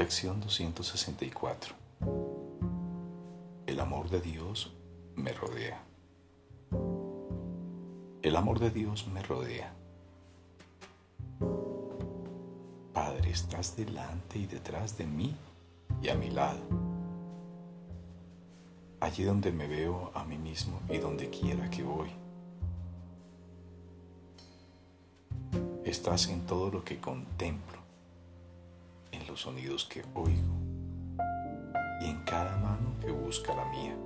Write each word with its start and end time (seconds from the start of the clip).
Lección 0.00 0.40
264. 0.40 1.74
El 3.66 3.80
amor 3.80 4.08
de 4.08 4.22
Dios 4.22 4.72
me 5.14 5.30
rodea. 5.34 5.84
El 8.22 8.34
amor 8.34 8.60
de 8.60 8.70
Dios 8.70 9.06
me 9.08 9.22
rodea. 9.22 9.74
Padre, 12.94 13.30
estás 13.30 13.76
delante 13.76 14.38
y 14.38 14.46
detrás 14.46 14.96
de 14.96 15.04
mí 15.04 15.36
y 16.00 16.08
a 16.08 16.14
mi 16.14 16.30
lado. 16.30 16.62
Allí 19.00 19.24
donde 19.24 19.52
me 19.52 19.66
veo 19.66 20.12
a 20.14 20.24
mí 20.24 20.38
mismo 20.38 20.80
y 20.88 20.96
donde 20.96 21.28
quiera 21.28 21.68
que 21.68 21.82
voy. 21.82 22.08
Estás 25.84 26.28
en 26.28 26.46
todo 26.46 26.70
lo 26.70 26.84
que 26.84 26.98
contemplo 26.98 27.79
los 29.30 29.42
sonidos 29.42 29.84
que 29.84 30.02
oigo 30.14 30.54
y 32.00 32.06
en 32.06 32.24
cada 32.24 32.56
mano 32.56 32.96
que 33.00 33.12
busca 33.12 33.54
la 33.54 33.64
mía. 33.66 33.96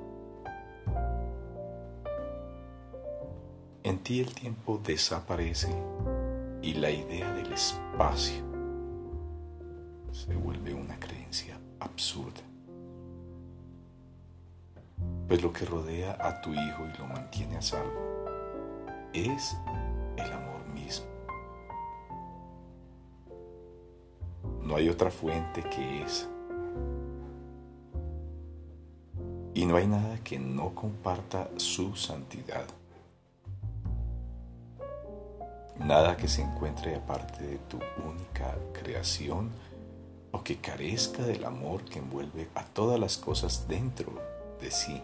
En 3.85 3.99
ti 4.01 4.21
el 4.21 4.35
tiempo 4.35 4.79
desaparece 4.85 5.75
y 6.61 6.75
la 6.75 6.91
idea 6.91 7.33
del 7.33 7.53
espacio 7.53 8.45
se 10.13 10.35
vuelve 10.37 10.75
una 10.75 11.01
creencia 11.01 11.59
absurda. 11.81 12.43
Pues 15.27 15.43
lo 15.43 15.55
que 15.55 15.65
rodea 15.65 16.19
a 16.21 16.43
tu 16.43 16.53
hijo 16.53 16.83
y 16.87 16.99
lo 16.99 17.07
mantiene 17.07 17.57
a 17.57 17.63
salvo 17.63 18.29
es 19.15 19.57
No 24.75 24.79
hay 24.79 24.89
otra 24.89 25.09
fuente 25.09 25.63
que 25.63 26.03
esa. 26.03 26.27
Y 29.55 29.67
no 29.67 29.77
hay 29.77 29.87
nada 29.87 30.19
que 30.25 30.37
no 30.41 30.75
comparta 30.75 31.49
su 31.59 31.95
santidad. 31.95 32.67
Nada 35.79 36.17
que 36.17 36.27
se 36.27 36.43
encuentre 36.43 36.97
aparte 36.97 37.47
de 37.47 37.59
tu 37.59 37.79
única 38.05 38.53
creación 38.73 39.53
o 40.33 40.43
que 40.43 40.57
carezca 40.57 41.23
del 41.23 41.45
amor 41.45 41.85
que 41.85 42.01
envuelve 42.01 42.49
a 42.57 42.65
todas 42.65 42.99
las 42.99 43.17
cosas 43.17 43.69
dentro 43.69 44.13
de 44.61 44.73
sí. 44.73 45.01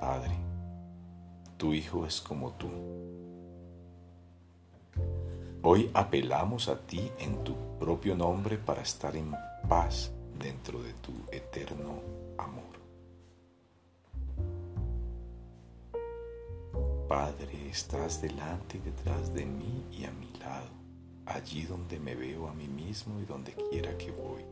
Padre, 0.00 0.36
tu 1.58 1.74
Hijo 1.74 2.06
es 2.06 2.22
como 2.22 2.52
tú. 2.52 2.70
Hoy 5.66 5.90
apelamos 5.94 6.68
a 6.68 6.78
ti 6.78 7.10
en 7.18 7.42
tu 7.42 7.56
propio 7.78 8.14
nombre 8.14 8.58
para 8.58 8.82
estar 8.82 9.16
en 9.16 9.34
paz 9.66 10.12
dentro 10.38 10.82
de 10.82 10.92
tu 10.92 11.12
eterno 11.32 12.02
amor. 12.36 12.64
Padre, 17.08 17.70
estás 17.70 18.20
delante 18.20 18.76
y 18.76 18.80
detrás 18.80 19.32
de 19.32 19.46
mí 19.46 19.86
y 19.90 20.04
a 20.04 20.10
mi 20.10 20.30
lado, 20.38 20.68
allí 21.24 21.62
donde 21.62 21.98
me 21.98 22.14
veo 22.14 22.46
a 22.46 22.52
mí 22.52 22.68
mismo 22.68 23.18
y 23.20 23.24
donde 23.24 23.52
quiera 23.70 23.96
que 23.96 24.10
voy. 24.10 24.44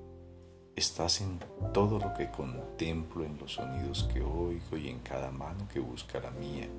Estás 0.74 1.20
en 1.20 1.38
todo 1.74 1.98
lo 1.98 2.14
que 2.14 2.30
contemplo, 2.30 3.22
en 3.22 3.36
los 3.36 3.52
sonidos 3.52 4.04
que 4.04 4.22
oigo 4.22 4.78
y 4.78 4.88
en 4.88 5.00
cada 5.00 5.30
mano 5.30 5.68
que 5.70 5.78
busca 5.78 6.20
la 6.20 6.30
mía. 6.30 6.70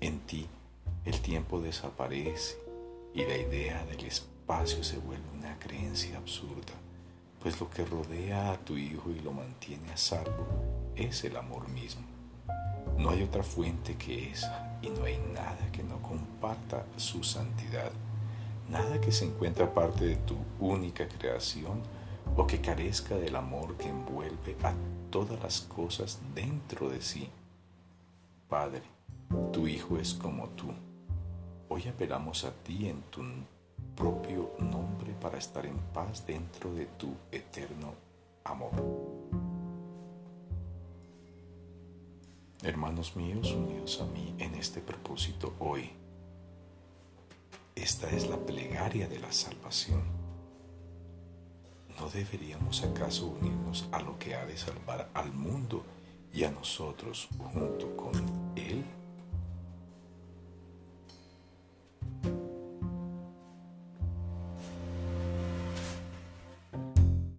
En 0.00 0.20
ti 0.20 0.46
el 1.04 1.20
tiempo 1.20 1.60
desaparece 1.60 2.71
y 3.14 3.24
la 3.24 3.36
idea 3.36 3.84
del 3.84 4.04
espacio 4.06 4.82
se 4.82 4.98
vuelve 4.98 5.28
una 5.38 5.58
creencia 5.58 6.16
absurda, 6.16 6.72
pues 7.40 7.60
lo 7.60 7.68
que 7.68 7.84
rodea 7.84 8.52
a 8.52 8.58
tu 8.58 8.76
hijo 8.76 9.10
y 9.10 9.20
lo 9.20 9.32
mantiene 9.32 9.92
a 9.92 9.96
salvo 9.96 10.46
es 10.96 11.24
el 11.24 11.36
amor 11.36 11.68
mismo. 11.68 12.02
No 12.96 13.10
hay 13.10 13.22
otra 13.22 13.42
fuente 13.42 13.96
que 13.96 14.30
esa 14.30 14.78
y 14.80 14.88
no 14.88 15.04
hay 15.04 15.18
nada 15.34 15.70
que 15.72 15.82
no 15.82 16.00
comparta 16.00 16.86
su 16.96 17.22
santidad, 17.22 17.92
nada 18.70 19.00
que 19.00 19.12
se 19.12 19.26
encuentre 19.26 19.64
aparte 19.64 20.06
de 20.06 20.16
tu 20.16 20.36
única 20.58 21.06
creación 21.06 21.82
o 22.36 22.46
que 22.46 22.60
carezca 22.60 23.16
del 23.16 23.36
amor 23.36 23.76
que 23.76 23.88
envuelve 23.88 24.56
a 24.62 24.72
todas 25.10 25.42
las 25.42 25.60
cosas 25.60 26.18
dentro 26.34 26.88
de 26.88 27.02
sí. 27.02 27.28
Padre, 28.48 28.82
tu 29.52 29.66
Hijo 29.66 29.98
es 29.98 30.14
como 30.14 30.48
tú 30.50 30.72
Hoy 31.74 31.88
apelamos 31.88 32.44
a 32.44 32.50
ti 32.50 32.86
en 32.86 33.00
tu 33.04 33.22
propio 33.96 34.52
nombre 34.58 35.14
para 35.14 35.38
estar 35.38 35.64
en 35.64 35.78
paz 35.94 36.26
dentro 36.26 36.70
de 36.74 36.84
tu 36.84 37.14
eterno 37.30 37.94
amor. 38.44 38.72
Hermanos 42.62 43.16
míos, 43.16 43.50
unidos 43.52 44.02
a 44.02 44.04
mí 44.04 44.34
en 44.38 44.54
este 44.56 44.82
propósito 44.82 45.54
hoy, 45.60 45.90
esta 47.74 48.10
es 48.10 48.28
la 48.28 48.36
plegaria 48.36 49.08
de 49.08 49.18
la 49.18 49.32
salvación. 49.32 50.02
¿No 51.98 52.10
deberíamos 52.10 52.82
acaso 52.84 53.28
unirnos 53.28 53.88
a 53.92 54.02
lo 54.02 54.18
que 54.18 54.34
ha 54.34 54.44
de 54.44 54.58
salvar 54.58 55.08
al 55.14 55.32
mundo 55.32 55.86
y 56.34 56.44
a 56.44 56.50
nosotros 56.50 57.30
junto 57.38 57.96
con? 57.96 58.41